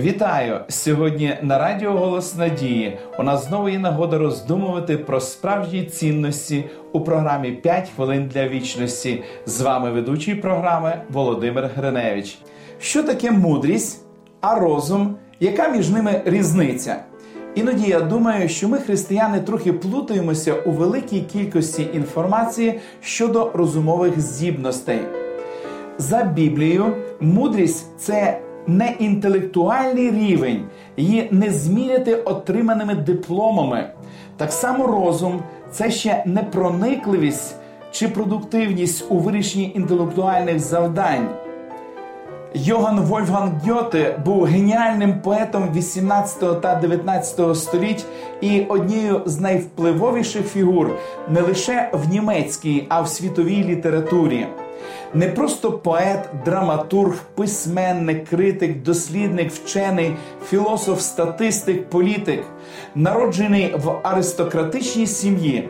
[0.00, 2.98] Вітаю сьогодні на Радіо Голос Надії.
[3.18, 9.22] У нас знову є нагода роздумувати про справжні цінності у програмі «5 хвилин для вічності.
[9.46, 12.38] З вами ведучий програми Володимир Гриневич.
[12.78, 14.04] Що таке мудрість,
[14.40, 15.16] а розум?
[15.40, 16.96] Яка між ними різниця?
[17.54, 25.00] Іноді я думаю, що ми, християни, трохи плутаємося у великій кількості інформації щодо розумових здібностей.
[25.98, 30.64] За Біблією, мудрість це не інтелектуальний рівень,
[30.96, 33.90] її не зміряти отриманими дипломами.
[34.36, 37.56] Так само розум це ще не проникливість
[37.90, 41.28] чи продуктивність у вирішенні інтелектуальних завдань.
[42.54, 48.04] Йоган Вольфганг Гьоте був геніальним поетом 18 та 19 століть
[48.40, 50.90] і однією з найвпливовіших фігур
[51.28, 54.46] не лише в німецькій, а в світовій літературі
[55.14, 60.16] не просто поет, драматург, письменник, критик, дослідник, вчений,
[60.48, 62.44] філософ, статистик, політик.
[62.94, 65.68] Народжений в аристократичній сім'ї,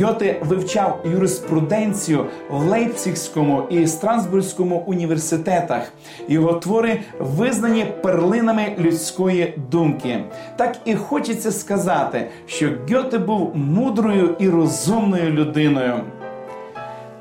[0.00, 5.92] Гьоте вивчав юриспруденцію в Лейпцигському і Страсбурзькому університетах.
[6.28, 10.24] Його твори визнані перлинами людської думки.
[10.56, 15.94] Так і хочеться сказати, що Гьоте був мудрою і розумною людиною.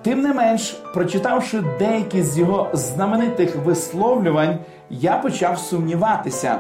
[0.04, 4.58] Тим не менш, прочитавши деякі з його знаменитих висловлювань,
[4.90, 6.60] я почав сумніватися.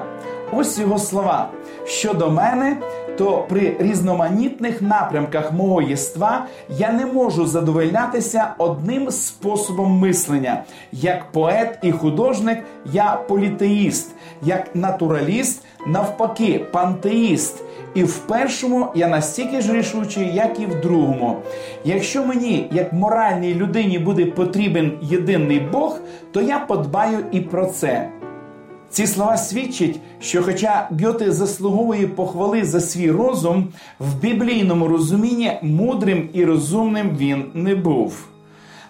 [0.54, 1.50] Ось його слова.
[1.86, 2.78] Щодо мене,
[3.18, 10.64] то при різноманітних напрямках мого єства я не можу задовольнятися одним способом мислення.
[10.92, 17.64] Як поет і художник, я політеїст, як натураліст, навпаки, пантеїст.
[17.94, 21.38] І в першому я настільки ж рішучий, як і в другому.
[21.84, 26.00] Якщо мені, як моральній людині, буде потрібен єдиний Бог,
[26.32, 28.21] то я подбаю і про це.
[28.92, 33.68] Ці слова свідчать, що, хоча Гьоте заслуговує похвали за свій розум,
[34.00, 38.28] в біблійному розумінні мудрим і розумним він не був.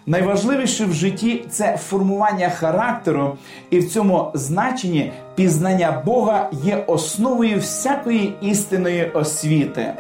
[0.06, 3.38] Найважливіше в житті це формування характеру,
[3.70, 9.94] і в цьому значенні пізнання Бога є основою всякої істинної освіти.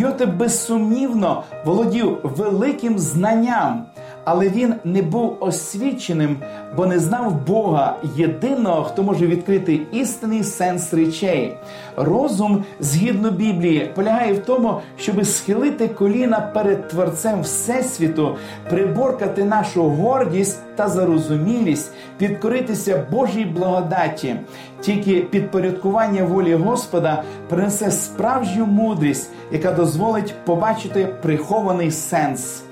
[0.00, 3.86] Гьоте безсумнівно володів великим знанням,
[4.30, 6.36] але він не був освіченим,
[6.76, 11.56] бо не знав Бога єдиного, хто може відкрити істинний сенс речей.
[11.96, 18.36] Розум, згідно Біблії, полягає в тому, щоб схилити коліна перед Творцем Всесвіту,
[18.68, 24.36] приборкати нашу гордість та зарозумілість, підкоритися Божій благодаті.
[24.80, 32.62] Тільки підпорядкування волі Господа принесе справжню мудрість, яка дозволить побачити прихований сенс.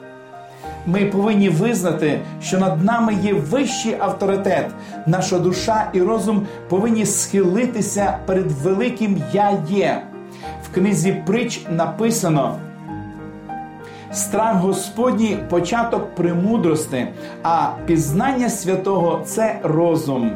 [0.89, 4.71] Ми повинні визнати, що над нами є вищий авторитет.
[5.07, 10.03] Наша душа і розум повинні схилитися перед великим Я є.
[10.63, 12.59] В книзі притч написано.
[14.13, 17.09] Страх Господній початок премудрости,
[17.43, 20.31] а пізнання святого це розум.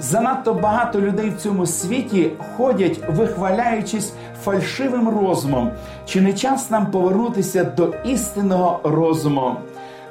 [0.00, 4.12] Занадто багато людей в цьому світі ходять, вихваляючись
[4.48, 5.70] фальшивим розумом.
[6.06, 9.56] Чи не час нам повернутися до істинного розуму?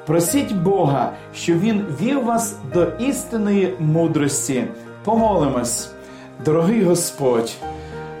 [0.06, 4.64] Просіть Бога, щоб Він вів вас до істинної мудрості.
[5.04, 5.90] Помолимось,
[6.44, 7.56] дорогий Господь.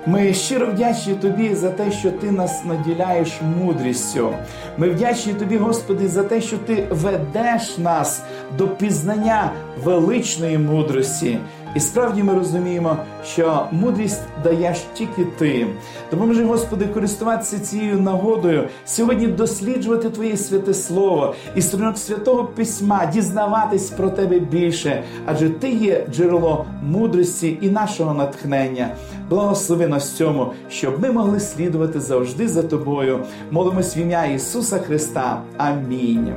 [0.06, 4.34] Ми щиро вдячні Тобі за те, що Ти нас наділяєш мудрістю.
[4.76, 8.22] Ми вдячні Тобі, Господи, за те, що Ти ведеш нас
[8.58, 9.52] до пізнання
[9.84, 11.38] величної мудрості.
[11.74, 15.66] І справді ми розуміємо, що мудрість даєш тільки ти.
[16.10, 23.90] Допоможи, Господи, користуватися цією нагодою, сьогодні досліджувати Твоє святе Слово і сторінок святого письма, дізнаватись
[23.90, 28.88] про тебе більше, адже Ти є джерело мудрості і нашого натхнення.
[29.28, 33.18] Благослови нас цьому, щоб ми могли слідувати завжди за тобою.
[33.50, 35.42] Молимось в ім'я Ісуса Христа.
[35.56, 36.34] Амінь.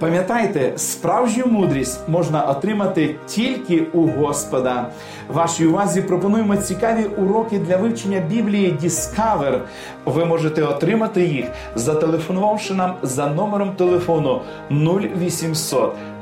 [0.00, 4.86] Пам'ятайте, справжню мудрість можна отримати тільки у Господа.
[5.28, 9.58] Вашій увазі пропонуємо цікаві уроки для вивчення Біблії Discover.
[10.04, 11.44] Ви можете отримати їх,
[11.74, 14.40] зателефонувавши нам за номером телефону
[14.70, 15.94] 0800